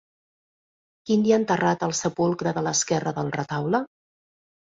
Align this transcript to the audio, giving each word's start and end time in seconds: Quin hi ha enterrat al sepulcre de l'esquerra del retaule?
Quin 1.09 1.25
hi 1.27 1.33
ha 1.33 1.37
enterrat 1.41 1.85
al 1.87 1.93
sepulcre 1.99 2.53
de 2.59 2.63
l'esquerra 2.69 3.13
del 3.19 3.31
retaule? 3.37 3.83